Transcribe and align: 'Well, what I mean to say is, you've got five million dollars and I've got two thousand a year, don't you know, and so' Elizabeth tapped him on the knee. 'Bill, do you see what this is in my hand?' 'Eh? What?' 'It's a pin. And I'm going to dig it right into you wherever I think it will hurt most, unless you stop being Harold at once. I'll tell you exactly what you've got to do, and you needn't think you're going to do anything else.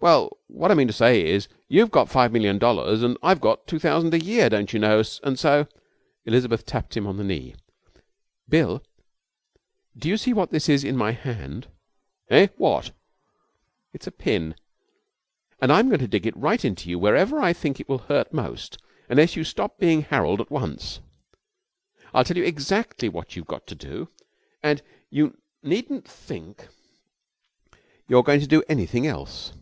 'Well, 0.00 0.36
what 0.46 0.70
I 0.70 0.74
mean 0.74 0.86
to 0.86 0.92
say 0.92 1.26
is, 1.28 1.48
you've 1.66 1.90
got 1.90 2.08
five 2.08 2.30
million 2.32 2.56
dollars 2.58 3.02
and 3.02 3.16
I've 3.20 3.40
got 3.40 3.66
two 3.66 3.80
thousand 3.80 4.14
a 4.14 4.20
year, 4.22 4.48
don't 4.48 4.72
you 4.72 4.78
know, 4.78 5.02
and 5.24 5.36
so' 5.36 5.66
Elizabeth 6.24 6.64
tapped 6.64 6.96
him 6.96 7.04
on 7.08 7.16
the 7.16 7.24
knee. 7.24 7.56
'Bill, 8.48 8.80
do 9.96 10.08
you 10.08 10.16
see 10.16 10.32
what 10.32 10.50
this 10.52 10.68
is 10.68 10.84
in 10.84 10.96
my 10.96 11.10
hand?' 11.10 11.66
'Eh? 12.30 12.46
What?' 12.56 12.92
'It's 13.92 14.06
a 14.06 14.12
pin. 14.12 14.54
And 15.60 15.72
I'm 15.72 15.88
going 15.88 15.98
to 16.00 16.06
dig 16.08 16.28
it 16.28 16.36
right 16.36 16.64
into 16.64 16.88
you 16.88 16.96
wherever 16.96 17.40
I 17.40 17.52
think 17.52 17.80
it 17.80 17.88
will 17.88 17.98
hurt 17.98 18.32
most, 18.32 18.78
unless 19.08 19.34
you 19.34 19.42
stop 19.42 19.80
being 19.80 20.02
Harold 20.02 20.40
at 20.40 20.50
once. 20.50 21.00
I'll 22.14 22.22
tell 22.22 22.36
you 22.36 22.44
exactly 22.44 23.08
what 23.08 23.34
you've 23.34 23.46
got 23.48 23.66
to 23.66 23.74
do, 23.74 24.08
and 24.62 24.80
you 25.10 25.38
needn't 25.64 26.06
think 26.06 26.68
you're 28.06 28.22
going 28.22 28.38
to 28.40 28.46
do 28.46 28.62
anything 28.68 29.04
else. 29.04 29.54